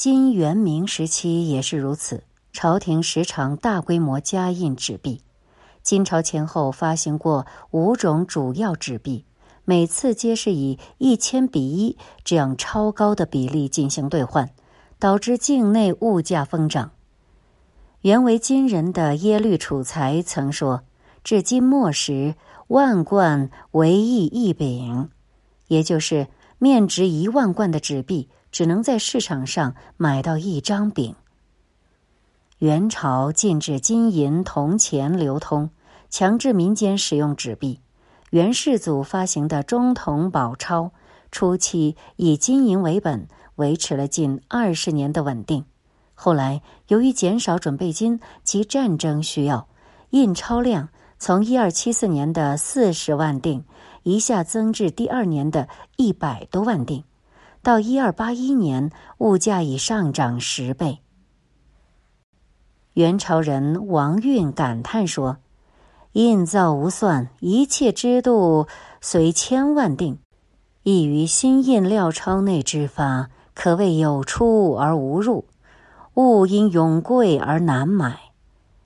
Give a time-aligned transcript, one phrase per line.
[0.00, 2.22] 金元明时期也是如此，
[2.54, 5.20] 朝廷时常大规模加印纸币。
[5.82, 9.26] 金朝前后发行过五种主要纸币，
[9.66, 14.48] 每次皆是以一千比一这样超高的比例进行兑换，
[14.98, 16.92] 导致境内物价疯涨。
[18.00, 20.82] 原为金人的耶律楚材曾说
[21.22, 22.36] ：“至今末时，
[22.68, 25.10] 万贯为一一饼，
[25.68, 26.26] 也就是
[26.58, 31.14] 面值一万贯的纸币，只能在市场上买到一张饼。”
[32.58, 35.70] 元朝禁止金银铜钱流通，
[36.10, 37.80] 强制民间使用纸币。
[38.30, 40.92] 元世祖发行的中铜宝钞，
[41.32, 45.64] 初期以金银为本，维持了近二十年的稳定。
[46.14, 49.66] 后来，由于减少准备金及战争需要，
[50.10, 53.64] 印钞量从一二七四年的四十万锭
[54.02, 57.04] 一下增至第二年的一百多万锭，
[57.62, 61.00] 到一二八一年，物价已上涨十倍。
[62.94, 65.36] 元朝人王运感叹说
[66.12, 68.66] ：“印造无算，一切之度
[69.00, 70.18] 随千万定，
[70.82, 75.44] 亦于新印料钞内之发，可谓有出而无入。”
[76.14, 78.18] 物因永贵而难买，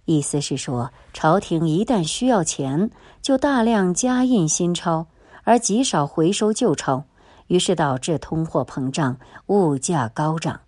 [0.05, 2.91] 意思是说，朝廷一旦需要钱，
[3.23, 5.07] 就大量加印新钞，
[5.43, 7.07] 而极少回收旧钞，
[7.47, 10.61] 于是导致通货膨胀，物价高涨。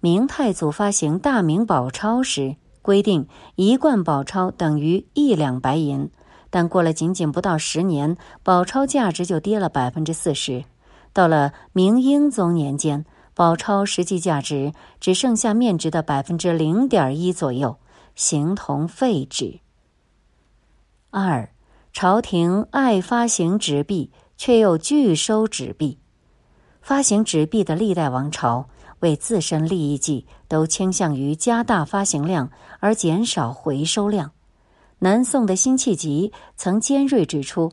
[0.00, 6.10] 明太祖发行大明宝钞时，规定一贯宝钞等于一两白银，
[6.50, 10.64] 但过了仅仅不到十年，宝钞价值就跌了百分之四十。
[11.12, 13.04] 到了明英宗年间。
[13.34, 17.76] 宝钞实际价值只剩下面值的百分之零点一左右，
[18.14, 19.60] 形同废纸。
[21.10, 21.50] 二，
[21.92, 25.98] 朝廷爱发行纸币，却又拒收纸币。
[26.82, 28.68] 发行纸币的历代王朝
[29.00, 34.30] 为自身利益计，都倾向于加大发行量而减少回收量。
[35.00, 37.72] 南宋的辛弃疾曾尖锐指出，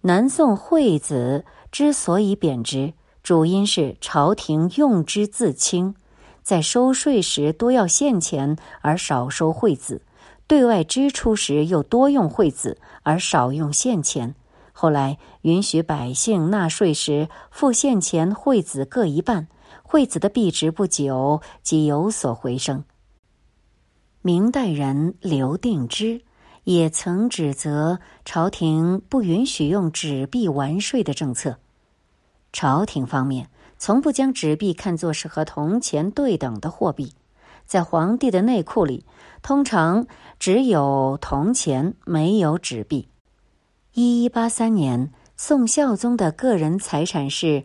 [0.00, 2.94] 南宋惠子之所以贬值。
[3.22, 5.94] 主因是朝廷用之自轻，
[6.42, 10.00] 在收税时多要现钱而少收惠子，
[10.46, 14.34] 对外支出时又多用惠子而少用现钱。
[14.80, 19.48] 后来允许百姓纳税时付现钱、惠子各一半，
[19.82, 22.84] 惠子的币值不久即有所回升。
[24.22, 26.22] 明代人刘定之
[26.62, 31.58] 也曾指责朝廷不允许用纸币完税的政策。
[32.52, 37.14] 朝廷方面从不将纸币看作是和铜钱对等的货币，
[37.66, 39.04] 在皇帝的内库里，
[39.42, 40.06] 通常
[40.38, 43.08] 只有铜钱，没有纸币。
[44.00, 47.64] 一一八三年，宋孝宗的个人财产是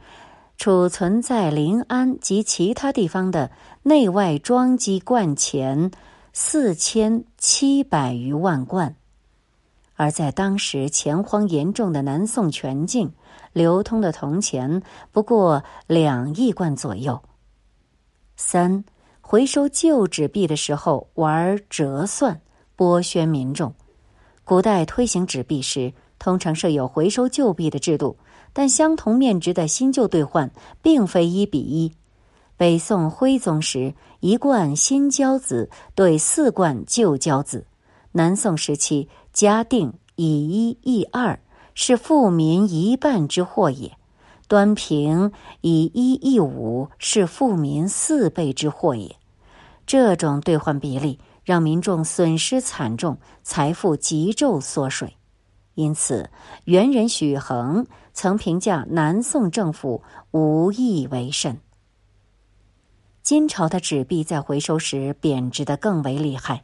[0.57, 3.51] 储存在临安及其他地方的
[3.83, 5.91] 内外装机罐钱
[6.33, 8.95] 四千七百余万贯，
[9.93, 13.13] 而在当时钱荒严重的南宋全境。
[13.51, 17.21] 流通的铜钱不过两亿贯左右。
[18.35, 18.83] 三，
[19.21, 22.41] 回收旧纸币的时候玩折算，
[22.75, 23.71] 剥削民众。
[24.43, 28.17] 古代推行纸币时，通常设有回收旧币的制度，
[28.53, 30.51] 但相同面值的新旧兑换
[30.81, 31.93] 并非一比一。
[32.55, 37.65] 北宋徽宗时，一贯新交子兑四贯旧交子；
[38.11, 41.39] 南宋时期，嘉定以一易二。
[41.75, 43.97] 是富民一半之祸也，
[44.47, 45.31] 端平
[45.61, 49.15] 以一亿五是富民四倍之祸也。
[49.87, 55.17] 这种兑换比例让民众损失惨重，财富急骤缩水。
[55.75, 56.29] 因此，
[56.65, 61.59] 元人许衡曾评价南宋政府无义为甚。
[63.21, 66.63] 金朝的纸币在回收时贬值的更为厉害。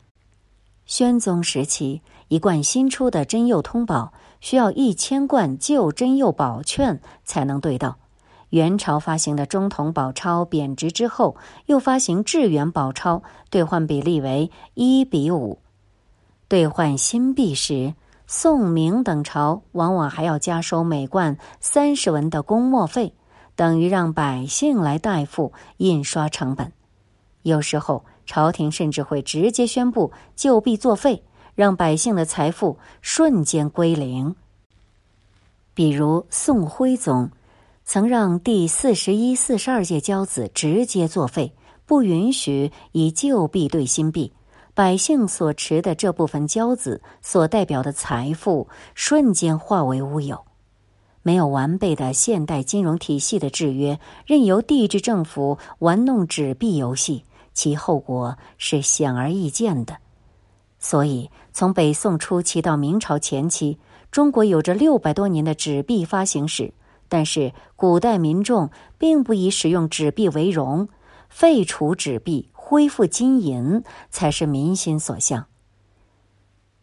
[0.85, 4.13] 宣宗时期，一贯新出的真釉通宝。
[4.41, 7.97] 需要一千贯旧真釉宝券才能兑到。
[8.51, 11.35] 元朝发行的中铜宝钞贬值之后，
[11.65, 15.59] 又发行至元宝钞，兑换比例为一比五。
[16.47, 17.93] 兑换新币时，
[18.31, 23.15] 宋明等朝往往还要加收每贯三十文的公墨费，
[23.55, 26.71] 等于让百姓来代付印刷成本。
[27.41, 31.23] 有时候，朝廷甚至会直接宣布旧币作废。
[31.55, 34.35] 让百姓的财富瞬间归零。
[35.73, 37.31] 比如宋徽宗
[37.83, 41.51] 曾让第四十一、四十二届交子直接作废，
[41.87, 44.31] 不允许以旧币兑新币，
[44.79, 50.45] 百姓所持的这部分交子所代表的财富瞬间化为乌有。
[51.21, 59.97] 没有完备的现代金融体系的制约，任由地质政府玩弄纸币游戏，其后果是显而易见的。
[60.79, 63.77] 所以，从北宋初期到明朝前期，
[64.11, 66.73] 中国有着六百多年的纸币发行史。
[67.09, 70.87] 但是，古代民众并不以使用纸币为荣，
[71.27, 75.47] 废除纸币、恢复金银才是民心所向。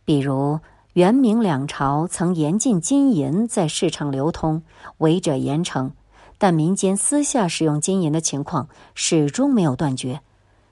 [0.04, 0.58] 比如，
[0.94, 4.64] 元明两朝曾严禁金银在市场流通，
[4.98, 5.92] 违者严惩，
[6.38, 10.22] 但民间私下使用金银的情况始终没有断绝。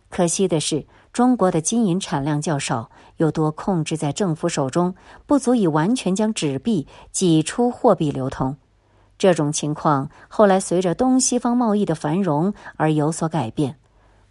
[0.08, 4.96] 可惜的是，中国的金银产量较少，又多控制在政府手中，
[5.26, 8.56] 不足以完全将纸币挤出货币流通。
[9.16, 13.78] 这种情况后来随着东西方贸易的繁荣而有所改变。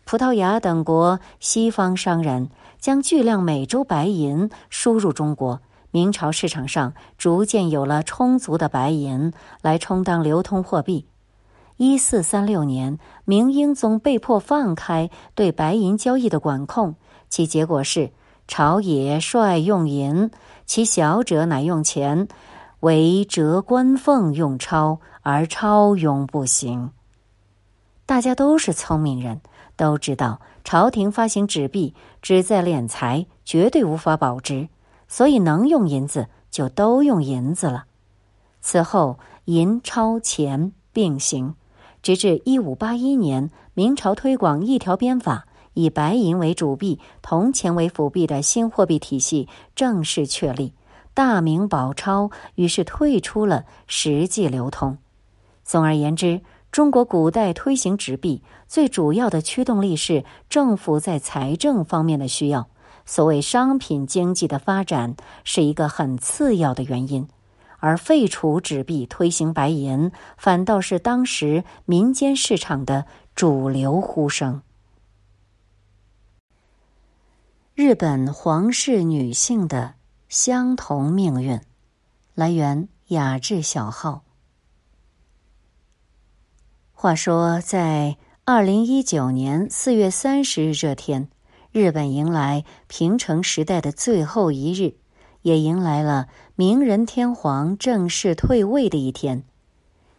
[0.05, 5.61] 葡萄牙等国西方商人将巨量美洲白银输入中国，
[5.91, 11.05] 明朝市场上逐渐有了充足的白银来充当流通货币。
[11.77, 16.95] 一四三六年，明英宗被迫放开对白银交易的管控，
[17.29, 18.11] 其结果是
[18.47, 20.29] 朝野率用银，
[20.65, 22.27] 其小者乃用钱。
[22.81, 26.91] 为折官俸用钞，而钞永不行。
[28.05, 29.39] 大家都是聪明人，
[29.75, 34.69] 都知道朝廷发行纸币旨在敛财，绝对无法保值，
[35.07, 37.85] 所以能用银子就都用银子了。
[38.61, 41.55] 此后，银钞钱并行，
[42.01, 50.73] 直至一五八一年，明朝推广一条鞭法，以白银为主币，铜钱为辅币的新货币体系正式确立。
[51.13, 54.97] 大明宝钞于是退出了实际流通。
[55.63, 56.41] 总而言之，
[56.73, 62.67] 中国古代推行纸币最主要的驱动力是政府在财政方面的需要。
[63.05, 67.27] 所谓商品经济的发展是一个很次要的原因，
[67.77, 73.05] 而废除纸币、推行白银，反倒是当时民间市场的
[73.35, 74.63] 主流呼声。
[77.75, 79.93] 日本皇室女性的。
[80.27, 81.61] 相同命运，
[82.33, 84.23] 来源雅致小号。
[87.03, 88.15] 话说，在
[88.45, 91.27] 二零一九年四月三十日这天，
[91.73, 94.95] 日本迎来平成时代的最后一日，
[95.41, 99.44] 也迎来了明仁天皇正式退位的一天。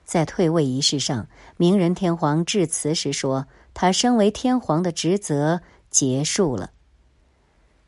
[0.04, 1.26] 在退位仪式上，
[1.56, 6.72] 明仁天皇致辞时说：“他身为天皇的职责结束了。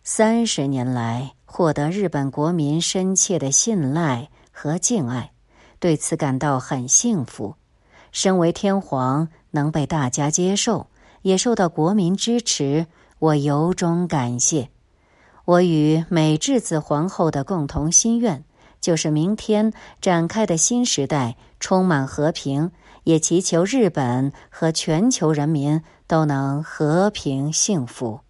[0.04, 5.32] 三十年来。”获得日本国民深切的信赖和敬爱，
[5.78, 7.56] 对此感到很幸福。
[8.16, 10.86] 身为天皇，能被大家接受，
[11.20, 12.86] 也受到国民支持，
[13.18, 14.70] 我由衷感谢。
[15.44, 18.42] 我与美智子皇后的共同心愿，
[18.80, 22.70] 就是明天展开的新时代充满和平，
[23.04, 28.20] 也祈求日本和全球人民都能和平幸福。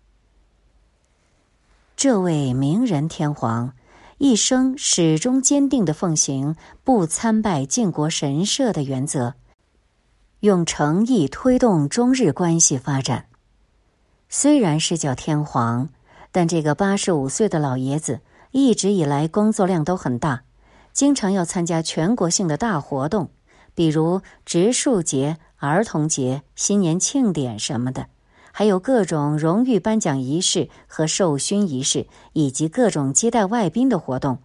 [1.96, 3.72] 这位明仁天皇
[4.18, 9.34] 一生始终坚定的奉行不参拜靖国神社的原则，
[10.46, 13.26] 用诚意推动中日关系发展。
[14.28, 15.88] 虽然是叫天皇，
[16.30, 18.20] 但这个八十五岁的老爷子
[18.52, 20.44] 一直以来工作量都很大，
[20.92, 23.30] 经常要参加全国性的大活动，
[23.74, 28.06] 比如植树节、儿童节、新年庆典什么的。
[28.52, 34.38] 还有各种荣誉颁奖仪式和授勋仪式，以及各种接待外宾的活动，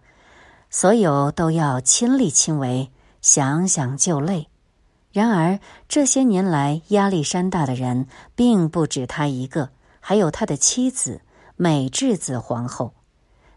[0.68, 2.90] 所有都要亲力亲为，
[3.22, 4.48] 想想就累。
[5.12, 11.20] 然而这些年来压力山大的人并不止他一个，还有他的妻子
[11.56, 12.94] 美智子皇后。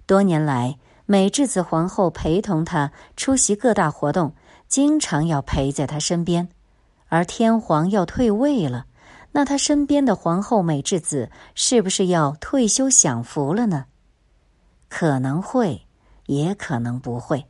[0.06, 4.34] 多年来，美智子皇后陪同他出席各大活动，
[4.68, 6.50] 经常要陪在他身边。
[7.08, 8.86] 而天皇要退位了。
[9.32, 13.86] 那他身边的皇后美智子是不是要退休享福了呢？
[14.88, 15.86] 可能会，
[16.26, 17.46] 也可能不会。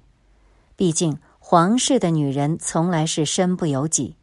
[0.75, 4.15] 毕竟皇室的女人从来是身不由己。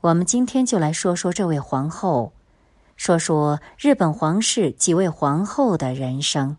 [0.00, 2.32] 我们今天就来说说这位皇后，
[2.96, 6.56] 说说日本皇室几位皇后的人生。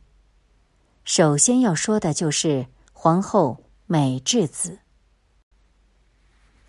[1.03, 4.79] 首先要说的就是皇后美智子。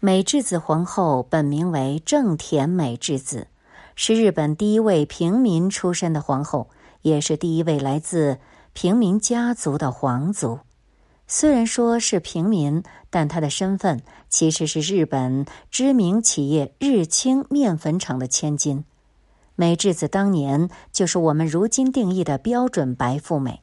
[0.00, 3.46] 美智子皇后本名为正田美智子，
[3.94, 6.68] 是日本第一位平民出身的皇后，
[7.02, 8.40] 也是第一位来自
[8.72, 10.58] 平民家族的皇族。
[11.28, 18.84] 虽然说是平民，但她的身份其实是日本知名企业日清面粉厂的千金。
[19.56, 23.62] 美智子当年就是我们如今定义的标准白富美，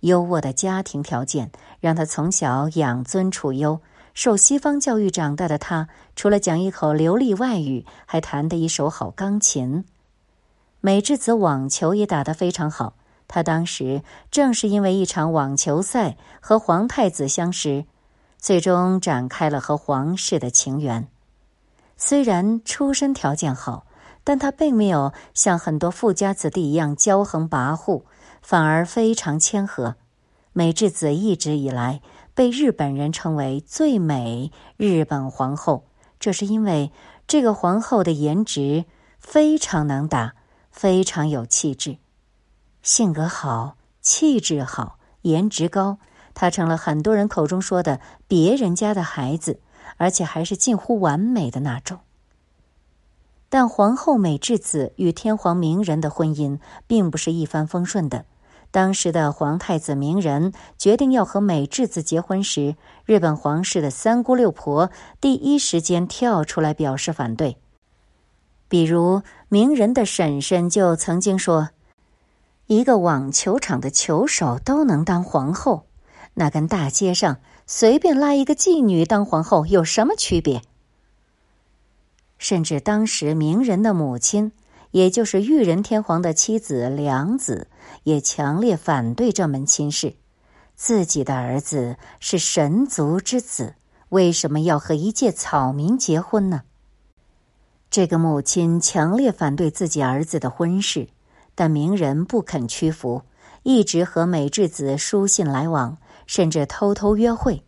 [0.00, 1.50] 优渥的家庭条件
[1.80, 3.80] 让她从小养尊处优。
[4.12, 9.84] 受西方教育长大的他，除了讲一口流利外语，还弹得一手好钢琴。
[10.80, 12.94] 美智子网球也打得非常好。
[13.32, 17.84] 他当时正是因为一场网球赛和皇太子相识，
[18.38, 21.06] 最终展开了和皇室的情缘。
[21.96, 23.86] 虽然出身条件好，
[24.24, 28.02] 但他并没有像很多富家子弟一样骄横跋扈，
[28.42, 29.94] 反而非常谦和。
[30.52, 32.00] 美智子一直以来
[32.34, 35.84] 被日本人称为最美日本皇后，
[36.18, 36.90] 这是因为
[37.28, 38.86] 这个皇后的颜值
[39.20, 40.34] 非常能打，
[40.72, 41.98] 非常有气质，
[42.82, 45.98] 性格好，气质好，颜值高，
[46.34, 49.60] 她成了很多人口中说的别人家的孩子，
[49.96, 52.00] 而且还是近乎完美的那种。
[53.48, 58.24] 但皇后美智子与天皇明仁的婚姻并不是一帆风顺的。
[58.70, 67.56] 当时的皇太子明仁决定要和美智子结婚时，日本皇室的三姑六婆第一时间跳出来表示反对。
[68.68, 71.70] 比如明仁的婶婶就曾经说
[72.70, 75.88] ：“一个网球场的球手都能当皇后，
[76.34, 80.62] 那跟大街上随便拉一个妓女当皇后有什么区别？”
[82.38, 84.52] 甚至当时明人的母亲。
[84.92, 87.68] 也就是裕仁天皇的妻子良子
[88.02, 90.14] 也强烈反对这门亲事，
[90.74, 93.74] 自己的儿子是神族之子，
[94.08, 96.62] 为什么要和一介草民结婚呢？
[97.88, 101.08] 这个母亲强烈反对自己儿子的婚事，
[101.54, 103.22] 但明仁不肯屈服，
[103.62, 107.62] 一直和美智子书信来往，甚至偷偷约会。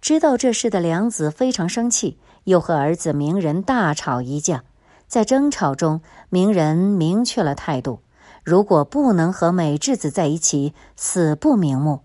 [0.00, 4.62] 知道这事的良子非常生气，又和儿子明仁大吵一架。
[5.08, 8.00] 在争吵中，鸣人明确了态度：
[8.44, 12.00] 如果不能和美智子在一起，死不瞑目。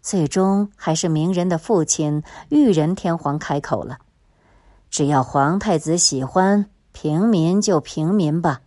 [0.00, 3.98] 最终，还是鸣人的父亲裕仁天皇开口了
[4.90, 8.60] ：“只要皇太子喜欢，平民就平民吧。”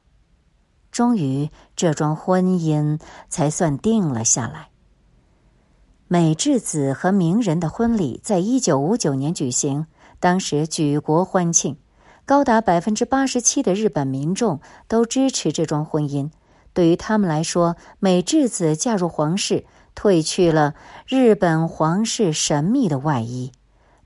[0.92, 4.70] 终于，这桩婚姻才算定了下来。
[6.08, 9.88] 美智子和鸣人的婚礼在一九五九年举行，
[10.20, 11.78] 当时举国欢庆。
[12.26, 16.30] 高达百分之八十七的日本民众都支持这桩婚姻。
[16.74, 20.76] 对于他们来说，美智子嫁入皇室，褪去了
[21.08, 23.52] 日本皇室神秘的外衣。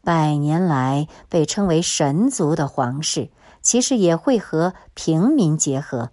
[0.04, 3.30] 百年来被称为神族的皇室，
[3.62, 6.12] 其实也会和平民结合。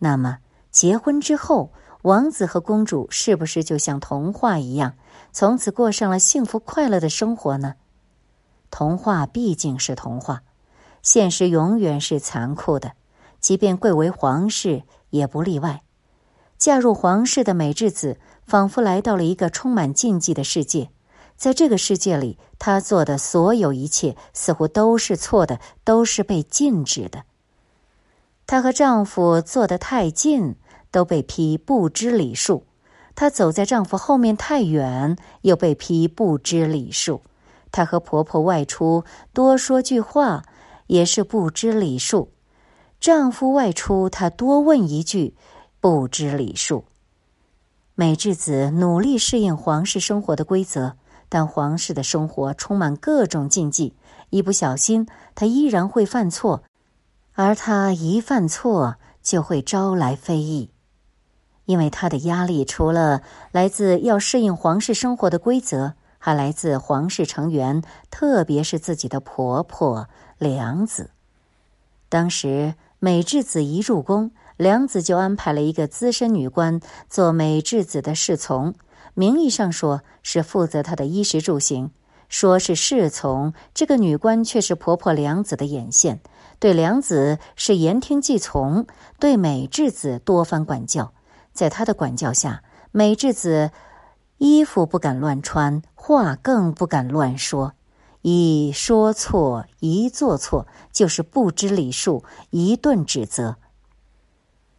[0.00, 0.38] 那么，
[0.70, 4.94] 结婚之后，王子和公主是不是就像童话一样，
[5.32, 7.74] 从此过上了幸福快乐的生活呢？
[8.70, 10.42] 童话毕竟是童话。
[11.02, 12.92] 现实永远是残酷的，
[13.40, 15.82] 即便贵为皇室也不例外。
[16.58, 20.90] 嫁入皇室的美智子，仿佛来到了一个充满禁忌的世界。
[21.36, 27.24] 在这个世界里，她做的所有一切似乎都是错的，都是被禁止的。
[28.50, 30.56] 她和丈夫坐得太近，
[30.90, 32.64] 都被批不知礼数；
[33.14, 37.20] 她走在丈夫后面太远，又被批不知礼数；
[37.70, 40.42] 她和婆婆外出多说句话。
[40.88, 42.32] 也是不知礼数，
[42.98, 45.36] 丈夫外出，她多问一句，
[45.78, 46.84] 不知礼数。
[47.94, 50.96] 美智子努力适应皇室生活的规则，
[51.28, 53.94] 但皇室的生活充满各种禁忌，
[54.30, 56.64] 一不小心，她依然会犯错，
[57.34, 60.70] 而她一犯错就会招来非议，
[61.64, 63.22] 因为她的压力除了
[63.52, 65.94] 来自要适应皇室生活的规则。
[66.22, 70.06] 还来自皇室成员，特别是自己的婆婆
[70.36, 71.12] 良子。
[72.10, 78.74] 当时美智子一入宫，良子就安排了一个资深女官做美智子的侍从，
[79.14, 81.90] 名义上说是负责她的衣食住行，
[82.28, 86.20] 说是侍从，这个女官却是婆婆良子的眼线，
[86.60, 88.86] 对良子是言听计从，
[89.18, 91.12] 对美智子多番管教。
[91.52, 92.62] 在她的管教下，
[92.92, 93.72] 美智子。
[94.42, 97.74] 衣服不敢乱穿，话更不敢乱说。
[98.22, 103.56] 一说错，一做错，就是不知礼数，一顿指责。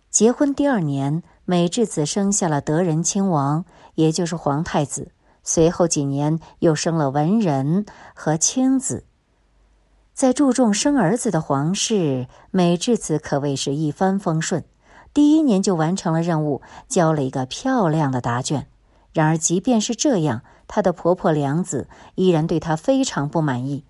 [0.09, 5.11] 结婚第二年，美智子生下了德仁亲王，也就是皇太子。
[5.43, 7.85] 随后几年，又生了文仁
[8.15, 9.05] 和青子。
[10.13, 14.63] 在注重生儿子的皇室，美智子可谓是一帆风顺。
[15.13, 18.67] 第一年就完成了任务，交了一个漂亮的答卷。
[19.13, 23.83] 然而，即便是这样，她的婆婆良子依然对她非常不满意。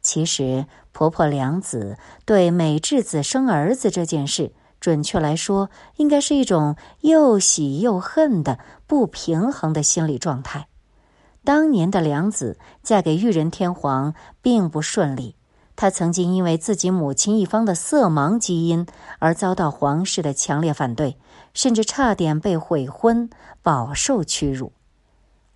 [0.00, 10.68] 其实，婆婆良子对美智子生儿子这件事，准确来说，应该是一种又喜又恨的不平衡的心理状态。
[11.50, 15.34] 当年的良子嫁给裕仁天皇并不顺利，
[15.74, 18.86] 她曾经因为自己母亲一方的色盲基因
[19.18, 21.16] 而遭到皇室的强烈反对，
[21.52, 23.28] 甚至差点被悔婚，
[23.64, 24.70] 饱受屈辱。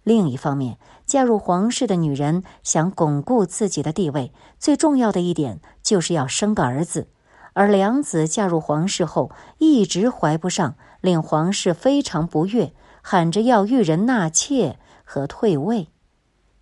[0.03, 7.07] 另一方面，嫁入皇室的女人想巩固自己的地位，最重要的一点就是要生个儿子。
[7.53, 15.89] 而良子嫁入皇室后，一直怀不上，令皇室非常不悦，喊着要裕人纳妾和退位，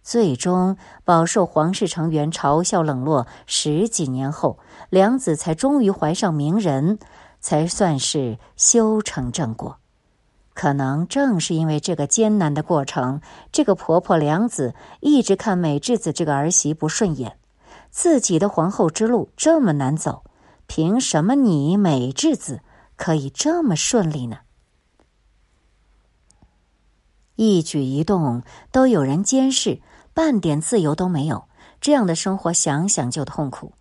[0.03, 3.27] 最终饱受皇室成员嘲笑冷落。
[3.47, 4.59] 十几年后，
[4.91, 6.99] 良子才终于怀上名人，
[7.41, 9.79] 才算是修成正果。
[10.55, 17.39] 可能正是因为这个艰难的过程，这个婆婆良子一直看美智子这个儿媳不顺眼，
[17.91, 20.25] 自己的皇后之路这么难走。
[20.67, 22.61] 凭什么你美智子
[22.97, 24.39] 可以这么顺利呢？
[27.37, 29.81] 一举一动都有人监视，
[30.15, 31.45] 半点自由都没有，
[31.81, 33.73] 这样的生活想想就痛苦。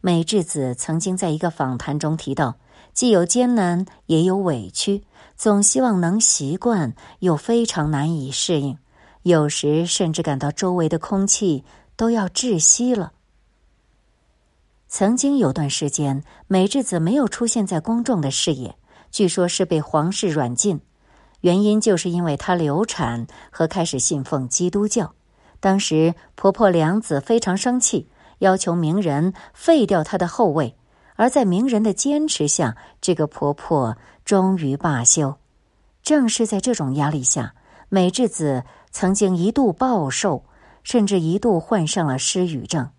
[0.00, 2.56] 美智子曾经在一个访谈中提到，
[2.92, 5.02] 既有艰难，也有委屈，
[5.36, 8.78] 总希望能习惯，又非常难以适应，
[9.22, 11.64] 有时甚至感到周围的空气
[11.96, 13.12] 都要窒息了。
[14.86, 18.76] 曾经有段时间，美智子没有出现在公众的视野，
[19.10, 20.80] 据说是被皇室软禁，
[21.40, 25.14] 原因就是因为她流产和开始信奉基督教。
[25.60, 30.76] 当时婆婆良子非常生气，要求名人废掉她的后位，
[31.16, 35.36] 而在名人的坚持下，这个婆婆终于罢休。
[36.02, 37.54] 正是在这种压力下，
[37.88, 40.44] 美智子曾经一度暴瘦，
[40.82, 42.90] 甚至一度患上了失语症。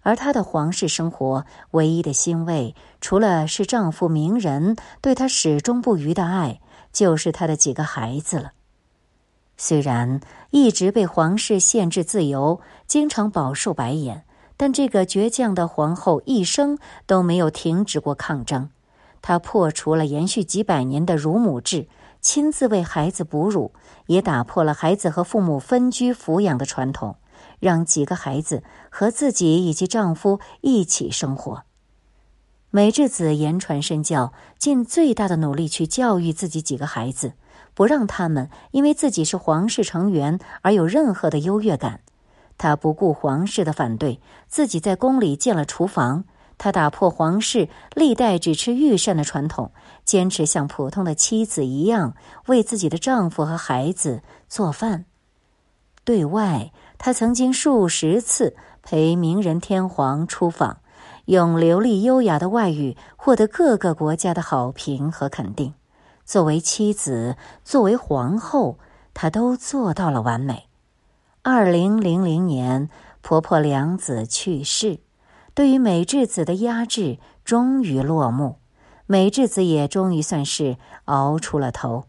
[0.00, 6.60] 而她的皇室生活唯一的欣慰，除了是丈夫名人对她始终不渝的爱，
[6.94, 8.52] 就是她的几个孩子了。
[9.58, 10.20] 虽然
[10.50, 14.24] 一直被皇室限制自由，经常饱受白眼，
[14.56, 18.70] 但这个倔强的皇后一生都没有停止过抗争。
[19.20, 21.88] 她破除了延续几百年的乳母制，
[22.22, 23.72] 亲自为孩子哺乳，
[24.06, 27.16] 也打破了孩子和父母分居抚养的传统。
[27.60, 31.64] 让几个孩子和自己以及丈夫一起生活。
[32.74, 37.34] 美智子言传身教，尽最大的努力去教育自己几个孩子，
[37.72, 42.00] 不让他们因为自己是皇室成员而有任何的优越感。
[42.58, 46.24] 她不顾皇室的反对，自己在宫里建了厨房。
[46.58, 49.70] 她打破皇室历代只吃御膳的传统，
[50.04, 52.14] 坚持像普通的妻子一样
[52.46, 55.04] 为自己的丈夫和孩子做饭。
[56.02, 56.72] 对外。
[56.96, 60.78] 他曾经数十次陪明仁天皇出访，
[61.26, 65.74] 用流利优雅的外语获得各个国家的好评和肯定。
[66.24, 68.78] 作为妻子，作为皇后，
[69.12, 70.68] 她都做到了完美。
[71.42, 72.88] 二零零零年，
[73.20, 74.98] 婆婆良子去世，
[75.54, 78.56] 对于美智子的压制终于落幕，
[79.06, 82.04] 美智子也终于算是熬出了头。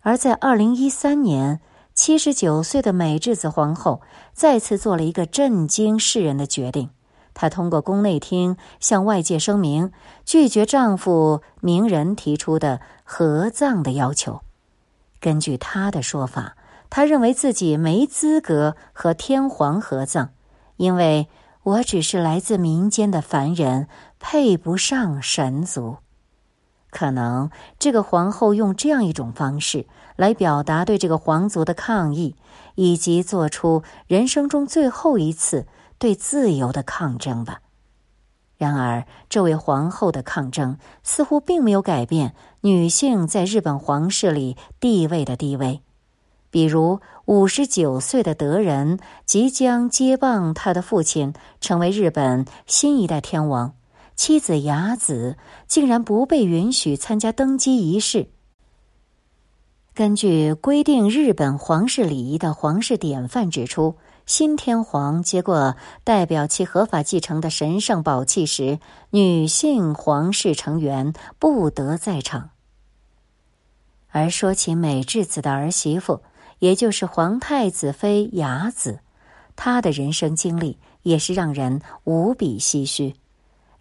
[0.00, 1.60] 而在二零一三年。
[1.98, 4.02] 七十九岁的美智子皇后
[4.34, 6.90] 再次做了一个震惊世人的决定，
[7.38, 9.92] 她通过宫内厅向外界声明，
[10.24, 14.40] 拒绝丈夫名人提出的合葬的要求。
[15.20, 16.56] 根据她的说法，
[16.88, 20.30] 她认为自己没资格和天皇合葬，
[20.76, 21.28] 因为
[21.62, 23.86] 我只是来自民间的凡人，
[24.18, 25.98] 配不上神族。
[26.88, 29.84] 可能这个皇后用这样一种方式
[30.16, 32.34] 来表达对这个皇族的抗议，
[32.76, 35.66] 以及做出人生中最后一次
[35.98, 37.60] 对自由的抗争吧。
[38.56, 45.82] 然而，这位皇后的抗争似乎并没有改变女性在日本皇室里地位的低微。
[46.50, 53.74] 比如，五十九岁的德仁即将接棒他的父亲，成为日本新一代天王。
[54.14, 58.30] 妻子雅子竟然不被允许参加登基仪式。
[59.92, 72.50] 根据规定日本皇室礼仪的皇室典范指出，新天皇接过代表其合法继承的神圣宝器时，女性皇室成员不得在场。
[74.10, 76.22] 而说起美智子的儿媳妇，
[76.58, 78.98] 也就是皇太子妃雅子，
[79.54, 83.14] 她的人生经历也是让人无比唏嘘。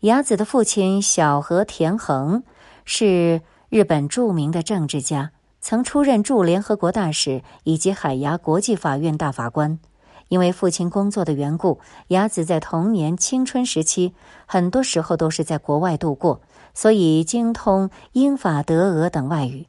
[0.01, 2.43] 雅子的父亲小和田恒
[2.83, 9.79] 是日本著名的政治家，曾出任驻联合国大使以及海牙国际法院大法官。
[10.27, 14.13] 因为父亲工作的缘故，雅子在童年、青春时期
[14.45, 16.41] 很多时候都是在国外度过，
[16.73, 19.67] 所以精通英法德俄等外语。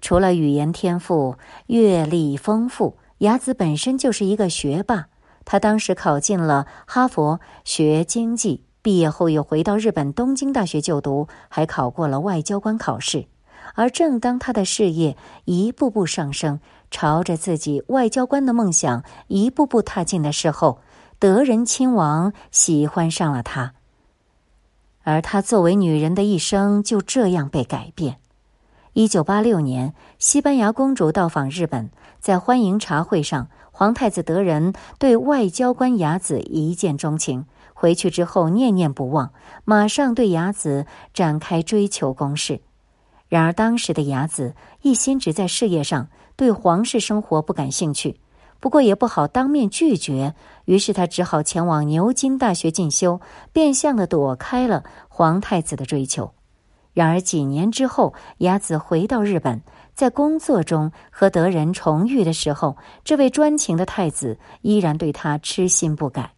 [0.00, 5.06] 除了语言天赋、阅历丰富，雅子本身就是一个学霸，
[5.44, 13.26] 他当时考进了哈佛学经济，毕业后又回到日本东京大学就读，还考过了外交官考试。
[13.74, 16.60] 而正当他的事业一步步上升，
[16.90, 20.80] 朝着自己外交官的梦想一步步踏进的时候，
[21.18, 23.74] 德仁亲王喜欢上了他。
[25.02, 28.16] 而他作为女人的一生就这样被改变。
[28.94, 39.32] 一九八六年，西班牙公主到访日本，在欢迎茶会上，皇太子德仁对外交官雅子一见钟情，回去之后念念不忘，
[39.64, 42.60] 马上对雅子展开追求攻势。
[43.28, 48.20] 然而，当时的雅子一心只在事业上，对皇室生活不感兴趣。
[48.60, 50.34] 不过也不好当面拒绝，
[50.64, 53.20] 于是他只好前往牛津大学进修，
[53.52, 56.32] 变相的躲开了皇太子的追求。
[56.92, 59.60] 然而几年之后，雅子回到日本，
[59.94, 66.32] 在工作中和德仁重遇的时候，这位专情的太子依然对他痴心不改。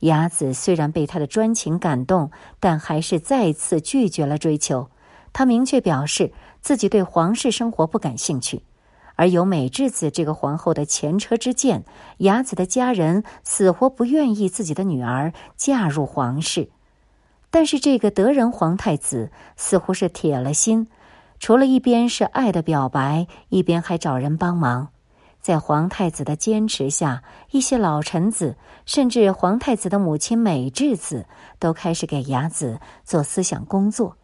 [0.00, 4.88] 雅子虽然被他的专情感动，但还是再次拒绝了追求。
[5.36, 8.62] 他明确表示自己对皇室生活不感兴趣，
[9.16, 11.84] 而有美智子这个皇后的前车之鉴，
[12.20, 16.70] 雅子的家人死活不愿意自己的女儿嫁入皇室。
[17.50, 20.88] 但是这个德仁皇太子似乎是铁了心，
[21.38, 24.88] 除了一边是爱的表白，一边还找人帮忙。
[25.42, 31.26] 在皇太子的坚持下，一些老臣子，甚至皇太子的母亲美智子，
[31.58, 34.16] 都开始给雅子做思想工作。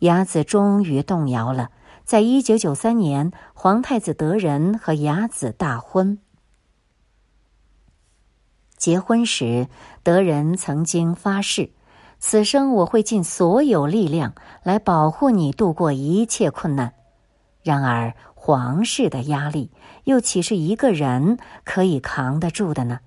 [0.00, 1.70] 雅子终于动摇了。
[2.04, 6.18] 在一九九三年，皇太子德仁和雅子大婚。
[8.76, 9.68] 结婚时，
[10.02, 11.70] 德仁曾经发誓
[12.18, 16.94] ：“此生我会尽所有力量来保护你，度过一切困难。”
[17.62, 19.70] 然而，皇室的压力
[20.04, 23.00] 又岂是一个人可以扛得住的呢？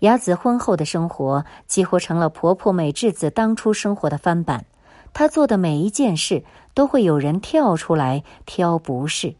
[0.00, 4.64] 雅子婚后的生活几乎成了婆婆美智子当初生活的翻版。
[5.14, 6.44] 他做的每一件事
[6.74, 9.34] 都会有人跳出来挑不是。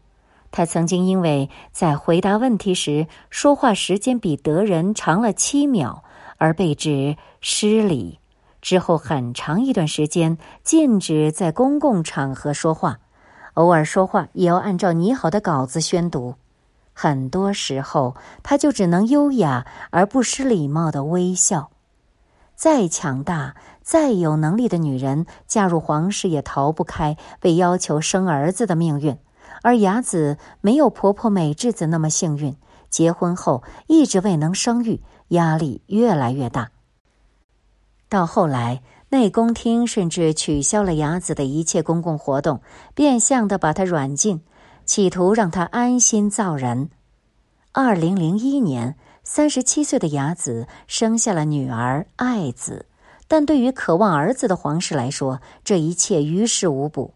[0.51, 6.03] 他曾经因为在回答问题时说话时间比德人长了七秒
[6.37, 8.19] 而被指失礼，
[8.61, 12.99] 之后很长一段时间禁止在公共场合说话，
[13.55, 16.35] 偶尔说话也要按照拟好的稿子宣读。
[16.93, 21.71] 很多时候，他就只能优雅而不失礼貌的微笑。
[22.55, 23.55] 再强大。
[23.83, 29.17] 再有能力的女人嫁入皇室，也逃不开被要求生儿子的命运。
[29.61, 32.55] 而雅子没有婆婆美智子那么幸运，
[32.89, 36.71] 结婚后一直未能生育，压力越来越大。
[38.09, 42.61] 到后来，内宫厅甚至取消了雅子的一切公共活动，
[42.93, 44.41] 变相的把她软禁，
[44.85, 46.89] 企图让她安心造人。
[47.71, 52.85] 二零零一年，三十七岁的雅子生下了女儿爱子。
[53.33, 57.15] 但对于渴望儿子的皇室来说，这一切于事无补。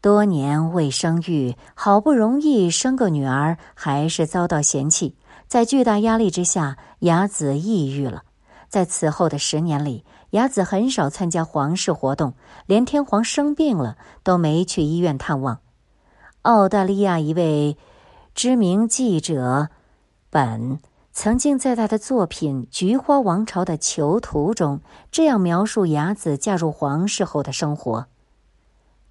[0.00, 5.14] 多年未生育，好不容易生个女儿，还是遭到嫌弃。
[5.46, 8.22] 在巨大压力之下，雅子抑郁了。
[8.70, 12.32] 在此后的十年里，雅子很少参加皇室活动，
[12.64, 15.60] 连天皇生病了都没去医院探望。
[16.40, 17.76] 澳大利亚一位
[18.34, 19.68] 知名记者
[20.30, 20.80] 本。
[21.14, 28.06] 曾经在他的作品《菊花王朝的囚徒》中，这样描述雅子嫁入皇室后的生活：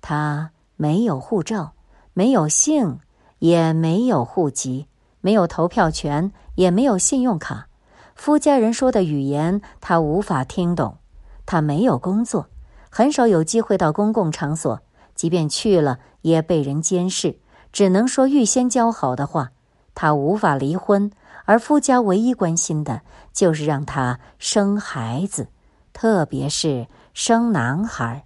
[0.02, 1.74] 她没有护照，
[2.14, 3.00] 没有姓，
[3.38, 4.88] 也没有户籍，
[5.22, 7.68] 没有投票权，也没有信用卡。
[8.16, 10.98] 夫家人说的语言她无法听懂。
[11.46, 12.48] 她没有工作，
[12.90, 14.82] 很少有机会到公共场所，
[15.14, 17.38] 即便去了，也被人监视，
[17.72, 19.52] 只能说预先交好的话。
[19.94, 21.12] 她无法离婚。
[21.46, 23.02] 而夫家唯一关心的
[23.32, 25.48] 就是让她生孩子，
[25.94, 28.26] 特别是生男孩。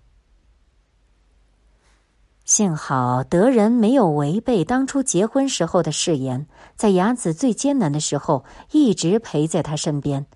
[2.43, 10.27] 幸好德仁没有违背当初结婚时候的誓言，在雅子最艰难的时候一直陪在她身边。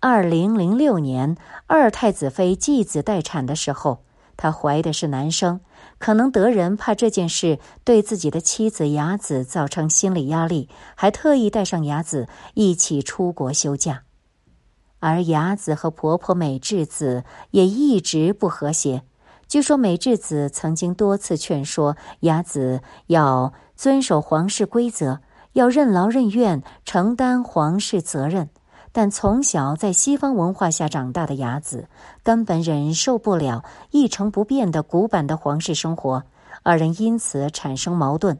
[0.00, 4.03] 二零零六年，二太子妃继子待产的时候，
[4.36, 5.60] 她怀的是男生。
[5.98, 14.02] 可能德仁怕这件事对自己的妻子雅子造成心理压力，还特意带上雅子一起出国休假。
[15.00, 19.02] 而雅子和婆婆美智子也一直不和谐。
[19.46, 25.20] 据说美智子曾经多次劝说雅子要遵守皇室规则，
[25.52, 28.48] 要任劳任怨，承担皇室责任。
[28.96, 31.88] 但从小在西方文化下长大的雅子，
[32.22, 36.22] 根本忍受不了一成不变的古板的皇室生活，
[36.62, 38.38] 二人因此产生矛盾。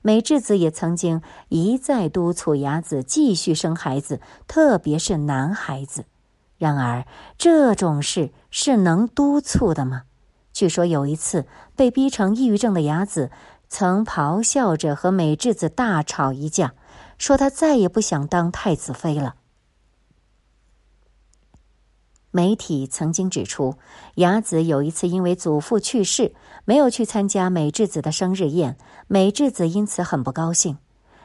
[0.00, 6.06] 美智子也曾经一再督促雅子继续生孩子，特别是男孩子。
[6.56, 7.04] 然而，
[7.36, 10.04] 这种事是能督促的吗？
[10.54, 11.44] 据说有一次
[11.76, 13.30] 被逼成抑郁症的雅子，
[13.68, 16.72] 曾咆哮着和美智子大吵一架，
[17.18, 19.34] 说她再也不想当太子妃了。
[22.32, 23.74] 媒体曾经指出，
[24.14, 26.32] 雅子有一次因为祖父去世，
[26.64, 28.76] 没有去参加美智子的生日宴，
[29.08, 30.78] 美智子因此很不高兴。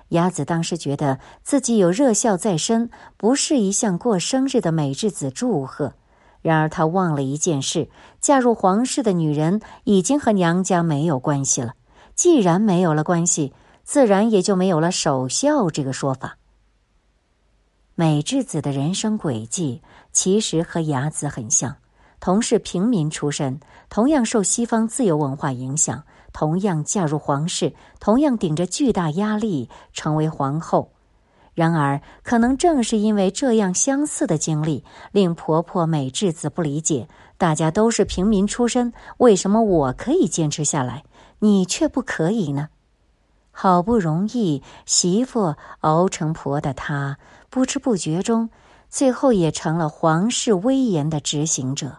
[0.09, 5.93] 雅子当时觉得自己有热孝在身，不适宜向过生日的美智子祝贺。
[6.41, 7.89] 然而，她忘了一件事：
[8.21, 11.73] 嫁入皇室的女人已经和娘家没有关系了。
[12.15, 16.37] 既然没有了关系，自然也就没有了守孝这个说法。
[17.95, 19.81] 美智子的人生轨迹
[20.15, 21.75] 其实和雅子很像，
[22.21, 30.89] 同是平民出身，同样受西方自由文化影响，同样嫁入皇室，同样顶着巨大压力成为皇后。
[31.53, 41.03] 然而，可能正是因为这样相似的经历，令婆婆美智子不理解：大家都是平民出身，为什么我可以坚持下来，
[41.39, 42.69] 你却不可以呢？
[43.51, 47.17] 好不容易媳妇熬成婆的她。
[47.49, 48.49] 不知不觉中，
[48.95, 51.97] 最后也成了皇室威严的执行者。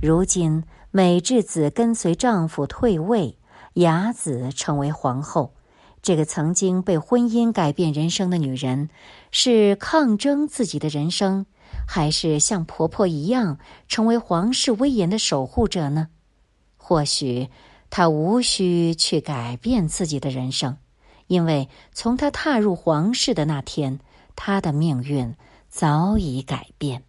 [0.00, 3.36] 如今，美智子跟随丈夫退位，
[3.72, 5.54] 雅子成为皇后。
[6.02, 8.90] 这个曾经被婚姻改变人生的女人，
[9.32, 11.46] 是抗争自己的人生，
[11.84, 16.10] 还是像婆婆一样成为皇室威严的守护者呢？
[16.76, 17.48] 或许，
[17.90, 20.76] 她无需去改变自己的人生。
[21.26, 23.98] 因为从她踏入皇室的那天，
[24.40, 25.34] 他的命运
[25.68, 27.07] 早已改变。